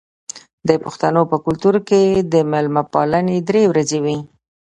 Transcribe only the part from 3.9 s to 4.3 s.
وي.